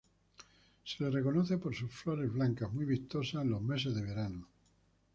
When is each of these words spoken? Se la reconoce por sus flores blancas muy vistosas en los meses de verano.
Se 0.83 1.03
la 1.03 1.11
reconoce 1.11 1.59
por 1.59 1.75
sus 1.75 1.91
flores 1.93 2.33
blancas 2.33 2.73
muy 2.73 2.85
vistosas 2.85 3.43
en 3.43 3.51
los 3.51 3.61
meses 3.61 3.93
de 3.93 4.01
verano. 4.01 4.47